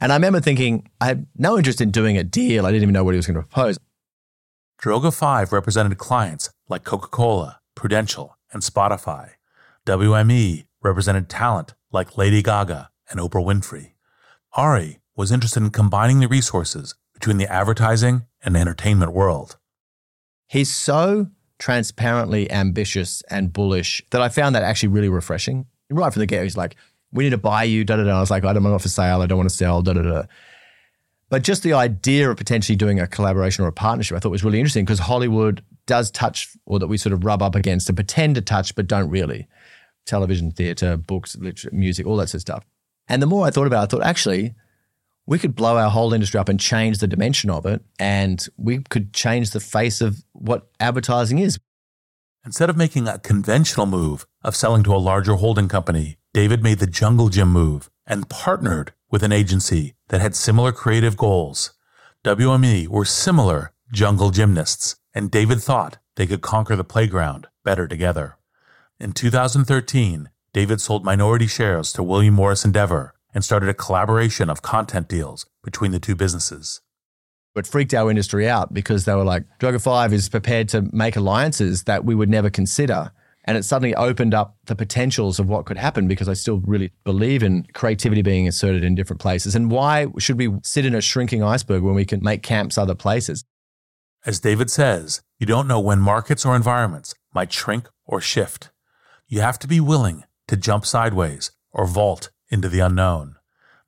[0.00, 2.64] And I remember thinking, I had no interest in doing a deal.
[2.64, 3.78] I didn't even know what he was going to propose.
[4.80, 9.30] Droga 5 represented clients like Coca-Cola, Prudential, and Spotify.
[9.86, 13.92] WME represented talent like Lady Gaga and Oprah Winfrey.
[14.54, 19.58] Ari was interested in combining the resources between the advertising and entertainment world.
[20.46, 21.28] He's so
[21.58, 25.66] transparently ambitious and bullish that I found that actually really refreshing.
[25.90, 26.76] Right from the get, he's like,
[27.12, 28.16] "We need to buy you." Da da da.
[28.16, 29.22] I was like, "I don't want for sale.
[29.22, 30.22] I don't want to sell." Da da da.
[31.28, 34.42] But just the idea of potentially doing a collaboration or a partnership, I thought was
[34.42, 37.96] really interesting because Hollywood does touch, or that we sort of rub up against and
[37.96, 39.48] pretend to touch, but don't really.
[40.06, 42.64] Television, theatre, books, literature, music, all that sort of stuff.
[43.08, 44.54] And the more I thought about it, I thought actually
[45.26, 48.78] we could blow our whole industry up and change the dimension of it, and we
[48.88, 51.58] could change the face of what advertising is.
[52.44, 56.78] Instead of making a conventional move of selling to a larger holding company, David made
[56.78, 61.72] the jungle gym move and partnered with an agency that had similar creative goals.
[62.24, 68.36] WME were similar jungle gymnasts, and David thought they could conquer the playground better together.
[68.98, 74.62] In 2013, David sold minority shares to William Morris Endeavor and started a collaboration of
[74.62, 76.80] content deals between the two businesses.
[77.56, 81.16] It freaked our industry out because they were like, Droga 5 is prepared to make
[81.16, 83.12] alliances that we would never consider.
[83.44, 86.92] And it suddenly opened up the potentials of what could happen because I still really
[87.04, 89.56] believe in creativity being inserted in different places.
[89.56, 92.94] And why should we sit in a shrinking iceberg when we can make camps other
[92.94, 93.44] places?
[94.26, 98.70] As David says, you don't know when markets or environments might shrink or shift.
[99.26, 103.36] You have to be willing to jump sideways or vault into the unknown.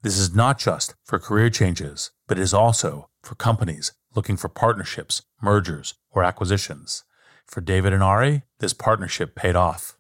[0.01, 4.49] This is not just for career changes, but it is also for companies looking for
[4.49, 7.05] partnerships, mergers, or acquisitions.
[7.47, 9.99] For David and Ari, this partnership paid off.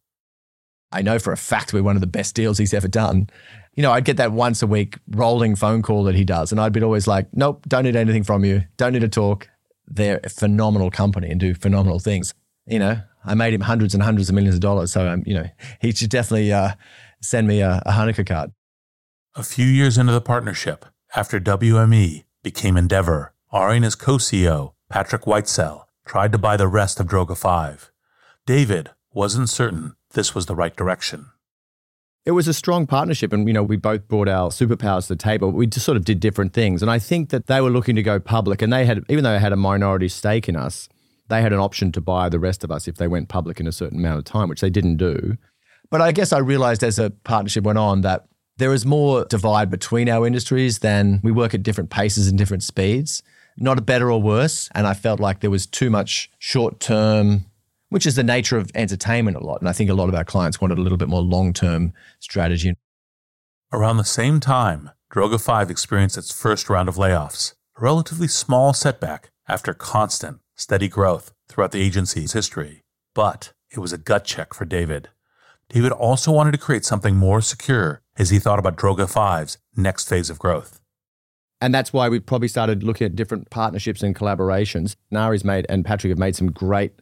[0.90, 3.28] I know for a fact we're one of the best deals he's ever done.
[3.74, 6.60] You know, I'd get that once a week rolling phone call that he does, and
[6.60, 9.48] I'd be always like, nope, don't need anything from you, don't need to talk.
[9.94, 12.34] They're a phenomenal company and do phenomenal things.
[12.66, 14.92] You know, I made him hundreds and hundreds of millions of dollars.
[14.92, 15.46] So, um, you know,
[15.80, 16.72] he should definitely uh,
[17.20, 18.52] send me a, a Hanukkah card.
[19.34, 20.84] A few years into the partnership,
[21.14, 26.68] after WME became Endeavor, Ari and his co CEO, Patrick Whitesell, tried to buy the
[26.68, 27.90] rest of Droga 5.
[28.46, 31.30] David wasn't certain this was the right direction.
[32.24, 35.16] It was a strong partnership, and you know we both brought our superpowers to the
[35.16, 35.50] table.
[35.50, 38.02] We just sort of did different things, and I think that they were looking to
[38.02, 40.88] go public, and they had, even though they had a minority stake in us,
[41.28, 43.66] they had an option to buy the rest of us if they went public in
[43.66, 45.36] a certain amount of time, which they didn't do.
[45.90, 49.70] But I guess I realized as a partnership went on that there is more divide
[49.70, 53.22] between our industries than we work at different paces and different speeds,
[53.56, 54.68] not a better or worse.
[54.74, 57.46] And I felt like there was too much short term
[57.92, 59.60] which is the nature of entertainment a lot.
[59.60, 61.92] And I think a lot of our clients wanted a little bit more long term
[62.20, 62.74] strategy.
[63.70, 68.72] Around the same time, Droga 5 experienced its first round of layoffs, a relatively small
[68.72, 72.80] setback after constant, steady growth throughout the agency's history.
[73.14, 75.10] But it was a gut check for David.
[75.68, 80.08] David also wanted to create something more secure as he thought about Droga 5's next
[80.08, 80.80] phase of growth.
[81.60, 84.96] And that's why we probably started looking at different partnerships and collaborations.
[85.10, 86.92] Nari's made and Patrick have made some great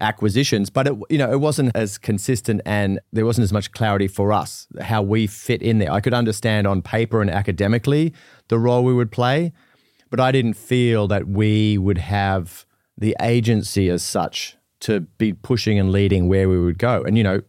[0.00, 4.08] acquisitions, but it you know it wasn't as consistent and there wasn't as much clarity
[4.08, 5.92] for us how we fit in there.
[5.92, 8.12] I could understand on paper and academically
[8.48, 9.52] the role we would play,
[10.10, 12.66] but I didn't feel that we would have
[12.98, 17.02] the agency as such to be pushing and leading where we would go.
[17.02, 17.42] And you know,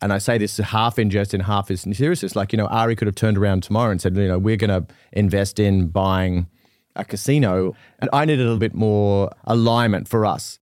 [0.00, 2.36] and I say this half in jest and half in seriousness.
[2.36, 4.70] Like you know, Ari could have turned around tomorrow and said, you know, we're going
[4.70, 6.48] to invest in buying
[6.96, 10.58] a casino, and I needed a little bit more alignment for us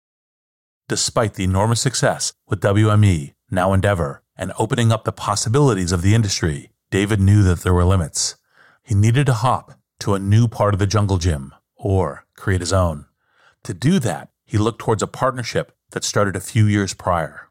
[0.87, 6.13] despite the enormous success with WME, now Endeavor, and opening up the possibilities of the
[6.13, 8.35] industry, David knew that there were limits.
[8.83, 12.73] He needed to hop to a new part of the jungle gym or create his
[12.73, 13.05] own.
[13.63, 17.49] To do that, he looked towards a partnership that started a few years prior.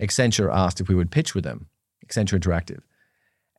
[0.00, 1.68] Accenture asked if we would pitch with them,
[2.06, 2.80] Accenture Interactive.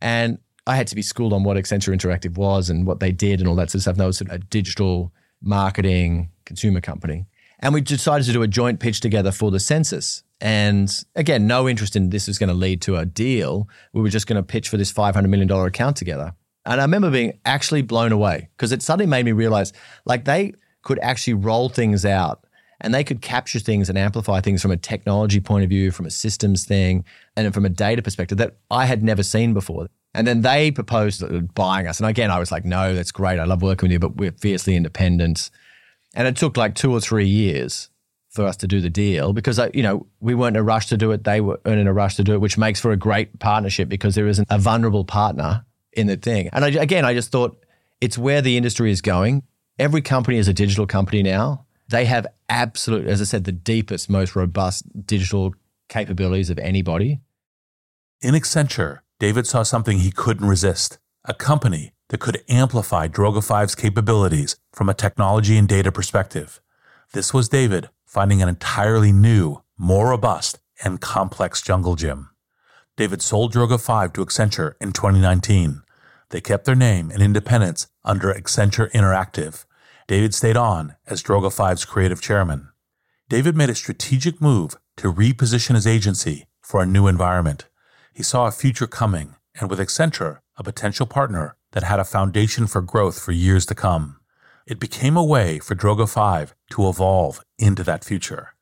[0.02, 0.38] And
[0.68, 3.48] I had to be schooled on what Accenture Interactive was and what they did and
[3.48, 3.98] all that sort of stuff.
[3.98, 7.26] No, it was a digital marketing consumer company.
[7.64, 10.22] And we decided to do a joint pitch together for the census.
[10.42, 13.70] And again, no interest in this is going to lead to a deal.
[13.94, 16.36] We were just going to pitch for this $500 million account together.
[16.66, 19.72] And I remember being actually blown away because it suddenly made me realize
[20.04, 22.46] like they could actually roll things out
[22.82, 26.06] and they could capture things and amplify things from a technology point of view, from
[26.06, 27.06] a systems thing,
[27.38, 29.88] and from a data perspective that I had never seen before.
[30.14, 31.24] And then they proposed
[31.56, 32.02] buying us.
[32.02, 33.40] And again, I was like, no, that's great.
[33.40, 35.50] I love working with you, but we're fiercely independent.
[36.14, 37.90] And it took like two or three years
[38.30, 40.98] for us to do the deal because, you know, we weren't in a rush to
[40.98, 41.24] do it.
[41.24, 44.16] They weren't in a rush to do it, which makes for a great partnership because
[44.16, 46.50] there isn't a vulnerable partner in the thing.
[46.52, 47.64] And I, again, I just thought
[48.02, 49.44] it's where the industry is going.
[49.80, 51.66] Every company is a digital company now.
[51.90, 55.54] They have absolute, as I said, the deepest, most robust digital
[55.90, 57.22] capabilities of anybody.
[58.22, 63.74] In Accenture, David saw something he couldn't resist a company that could amplify Droga 5's
[63.74, 66.62] capabilities from a technology and data perspective.
[67.12, 72.30] This was David finding an entirely new, more robust, and complex jungle gym.
[72.98, 75.82] David sold Droga 5 to Accenture in 2019.
[76.30, 79.66] They kept their name and independence under Accenture Interactive.
[80.08, 82.70] David stayed on as Droga 5's creative chairman.
[83.28, 87.66] David made a strategic move to reposition his agency for a new environment.
[88.14, 92.66] He saw a future coming, and with Accenture, a potential partner, that had a foundation
[92.66, 94.18] for growth for years to come.
[94.66, 98.56] It became a way for Droga 5 to evolve into that future.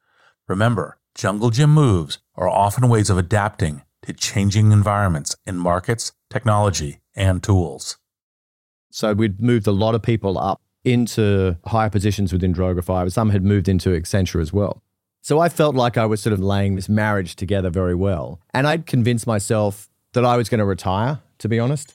[0.47, 6.99] Remember, jungle gym moves are often ways of adapting to changing environments in markets, technology,
[7.15, 7.97] and tools.
[8.89, 13.13] So we'd moved a lot of people up into higher positions within Droga 5.
[13.13, 14.81] Some had moved into Accenture as well.
[15.21, 18.39] So I felt like I was sort of laying this marriage together very well.
[18.53, 21.93] And I'd convinced myself that I was going to retire, to be honest.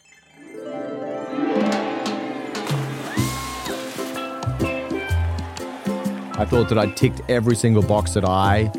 [6.39, 8.70] I thought that I'd ticked every single box that I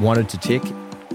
[0.00, 0.62] wanted to tick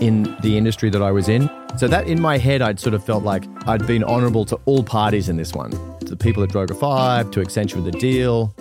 [0.01, 1.49] in the industry that I was in.
[1.77, 4.83] So that in my head, I'd sort of felt like I'd been honourable to all
[4.83, 5.71] parties in this one.
[5.99, 8.53] To the people at Droga 5, to Accenture with the deal.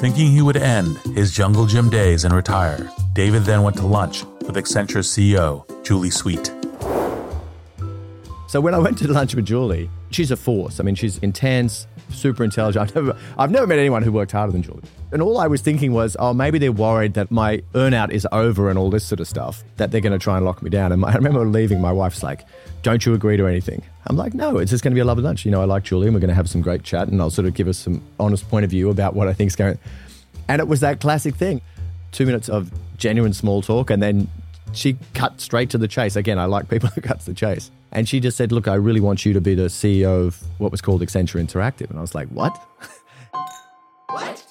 [0.00, 4.24] Thinking he would end his jungle gym days and retire, David then went to lunch
[4.46, 6.50] with Accenture's CEO, Julie Sweet.
[8.48, 10.80] So when I went to lunch with Julie, she's a force.
[10.80, 12.82] I mean, she's intense, super intelligent.
[12.82, 14.82] I've never, I've never met anyone who worked harder than Julie.
[15.12, 18.70] And all I was thinking was, oh, maybe they're worried that my earnout is over
[18.70, 20.92] and all this sort of stuff, that they're going to try and lock me down.
[20.92, 22.44] And I remember leaving, my wife's like,
[22.82, 23.82] don't you agree to anything?
[24.06, 25.44] I'm like, no, it's just going to be a lovely lunch.
[25.44, 27.30] You know, I like Julie and we're going to have some great chat and I'll
[27.30, 29.78] sort of give us some honest point of view about what I think's going
[30.48, 31.60] And it was that classic thing.
[32.12, 34.28] Two minutes of genuine small talk and then
[34.76, 36.16] she cut straight to the chase.
[36.16, 37.70] Again, I like people who cuts the chase.
[37.92, 40.70] And she just said, look, I really want you to be the CEO of what
[40.70, 41.90] was called Accenture Interactive.
[41.90, 42.56] And I was like, what?
[44.10, 44.44] what?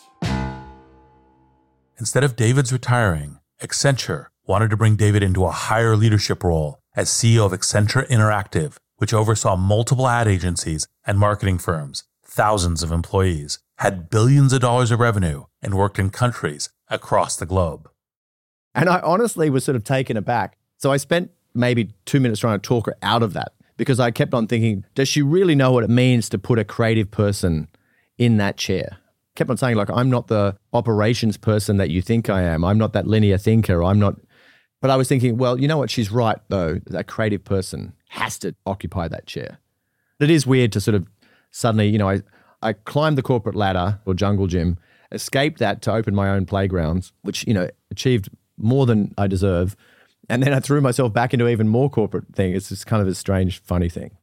[2.00, 7.10] Instead of David's retiring, Accenture wanted to bring David into a higher leadership role as
[7.10, 13.60] CEO of Accenture Interactive, which oversaw multiple ad agencies and marketing firms, thousands of employees,
[13.78, 17.90] had billions of dollars of revenue, and worked in countries across the globe.
[18.76, 20.58] And I honestly was sort of taken aback.
[20.78, 24.12] So I spent maybe two minutes trying to talk her out of that because I
[24.12, 27.68] kept on thinking, does she really know what it means to put a creative person
[28.18, 28.98] in that chair?
[29.36, 32.64] Kept on saying, like, I'm not the operations person that you think I am.
[32.64, 33.84] I'm not that linear thinker.
[33.84, 34.16] I'm not.
[34.80, 35.90] But I was thinking, well, you know what?
[35.90, 36.80] She's right, though.
[36.88, 39.60] That creative person has to occupy that chair.
[40.20, 41.08] It is weird to sort of
[41.52, 42.22] suddenly, you know, I,
[42.62, 44.78] I climbed the corporate ladder or jungle gym,
[45.12, 48.30] escaped that to open my own playgrounds, which, you know, achieved
[48.64, 49.76] more than I deserve.
[50.30, 52.53] And then I threw myself back into even more corporate thing.
[52.53, 54.18] It's just kind of a strange, funny thing.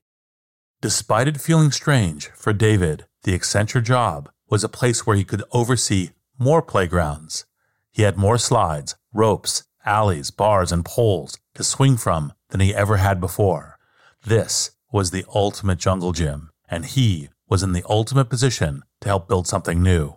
[0.81, 5.43] Despite it feeling strange for David, the Accenture job was a place where he could
[5.53, 7.45] oversee more playgrounds.
[7.93, 12.97] He had more slides, ropes, alleys, bars, and poles to swing from than he ever
[12.97, 13.79] had before.
[14.25, 19.29] This was the ultimate jungle gym, and he was in the ultimate position to help
[19.29, 20.17] build something new.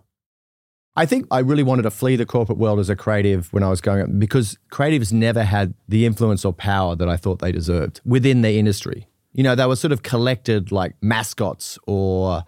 [0.96, 3.70] I think I really wanted to flee the corporate world as a creative when I
[3.70, 7.52] was going up because creatives never had the influence or power that I thought they
[7.52, 9.08] deserved within the industry.
[9.32, 12.44] You know, they were sort of collected like mascots or,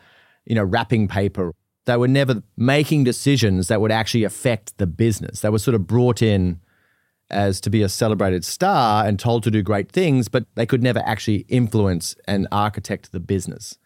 [0.46, 1.54] you know, wrapping paper.
[1.86, 5.40] They were never making decisions that would actually affect the business.
[5.40, 6.60] They were sort of brought in
[7.32, 10.84] as to be a celebrated star and told to do great things, but they could
[10.84, 13.80] never actually influence and architect the business.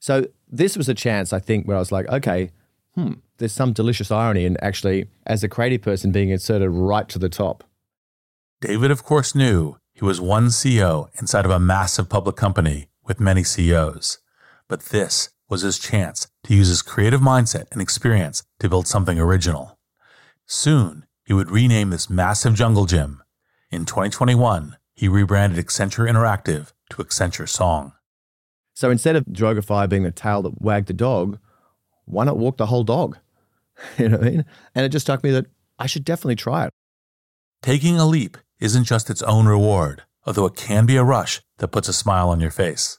[0.00, 2.50] So this was a chance, I think, where I was like, okay,
[2.94, 7.18] hmm, there's some delicious irony in actually, as a creative person, being inserted right to
[7.18, 7.64] the top.
[8.60, 13.20] David, of course, knew he was one CEO inside of a massive public company with
[13.20, 14.18] many CEOs.
[14.68, 19.18] But this was his chance to use his creative mindset and experience to build something
[19.18, 19.78] original.
[20.46, 23.22] Soon, he would rename this massive jungle gym.
[23.70, 27.92] In 2021, he rebranded Accenture Interactive to Accenture Song.
[28.74, 31.38] So instead of Droga 5 being the tail that wagged the dog,
[32.04, 33.18] why not walk the whole dog?
[33.98, 34.44] you know what I mean?
[34.74, 35.46] And it just struck me that
[35.78, 36.72] I should definitely try it.
[37.62, 41.68] Taking a leap isn't just its own reward, although it can be a rush that
[41.68, 42.98] puts a smile on your face.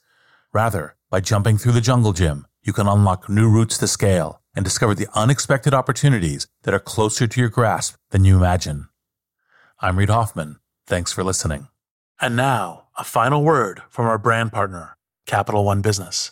[0.54, 4.64] Rather, by jumping through the jungle gym, you can unlock new routes to scale and
[4.64, 8.88] discover the unexpected opportunities that are closer to your grasp than you imagine.
[9.80, 10.58] I'm Reid Hoffman.
[10.88, 11.68] Thanks for listening.
[12.22, 14.96] And now, a final word from our brand partner,
[15.26, 16.32] Capital One Business.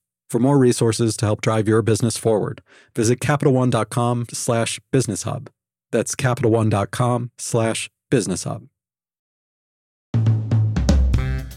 [0.31, 2.61] For more resources to help drive your business forward,
[2.95, 5.49] visit CapitalOne.com slash business hub.
[5.91, 8.69] That's CapitalOne.com slash business hub.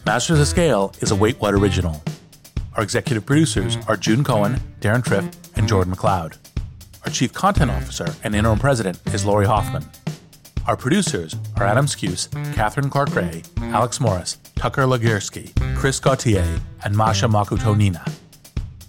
[0.05, 2.03] Masters of Scale is a Wait What original.
[2.75, 6.37] Our executive producers are June Cohen, Deron Triff, and Jordan McLeod.
[7.05, 9.85] Our chief content officer and interim president is Lori Hoffman.
[10.67, 16.97] Our producers are Adam Skuse, Catherine Clark Ray, Alex Morris, Tucker Lagierski, Chris Gautier, and
[16.97, 18.05] Masha Makutonina.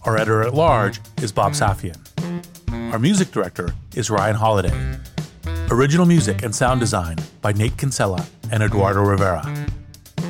[0.05, 1.59] Our editor at large is Bob mm.
[1.59, 2.91] Safian.
[2.93, 4.99] Our music director is Ryan Holladay.
[5.71, 9.43] Original music and sound design by Nate Kinsella and Eduardo Rivera.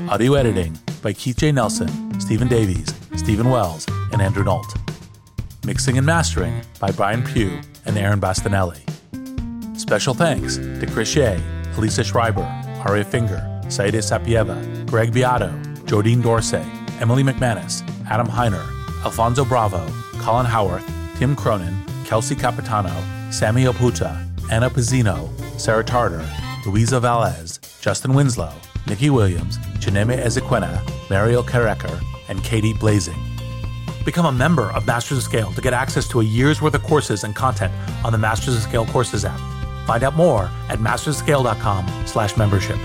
[0.09, 1.51] Audio editing by Keith J.
[1.51, 1.89] Nelson,
[2.21, 4.78] Stephen Davies, Stephen Wells, and Andrew Nault.
[5.65, 8.80] Mixing and mastering by Brian Pugh and Aaron Bastinelli.
[9.78, 11.38] Special thanks to Chris Shea,
[11.76, 12.43] Elisa Schreiber,
[12.86, 15.49] Aria Finger, Saida Sapieva, Greg Beato,
[15.84, 16.63] Jodine Dorsey,
[17.01, 18.74] Emily McManus, Adam Heiner,
[19.06, 19.88] Alfonso Bravo,
[20.18, 20.84] Colin Howarth,
[21.18, 22.91] Tim Cronin, Kelsey Capitano,
[23.32, 25.30] Sammy Oputa, Anna Pizzino,
[25.60, 26.28] Sarah Tarter,
[26.66, 28.51] Louisa Valez, Justin Winslow,
[28.88, 33.22] Nikki Williams, Chineme Ezequena, Mariel Kareker, and Katie Blazing.
[34.03, 36.82] Become a member of Masters of Scale to get access to a year's worth of
[36.82, 37.72] courses and content
[38.03, 39.39] on the Masters of Scale Courses app.
[39.86, 42.78] Find out more at mastersofscale.com slash membership.